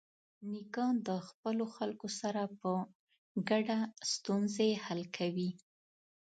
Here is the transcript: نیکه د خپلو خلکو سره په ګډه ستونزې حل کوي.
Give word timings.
نیکه 0.51 0.85
د 1.07 1.09
خپلو 1.27 1.65
خلکو 1.75 2.07
سره 2.21 2.41
په 2.59 2.71
ګډه 3.49 3.79
ستونزې 4.13 4.69
حل 4.85 5.01
کوي. 5.17 5.49